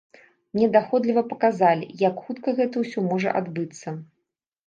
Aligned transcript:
Мне 0.53 0.67
даходліва 0.75 1.21
паказалі, 1.33 1.85
як 2.07 2.23
хутка 2.29 2.49
гэта 2.59 2.75
ўсё 2.85 2.99
можа 3.11 3.29
адбыцца. 3.43 3.87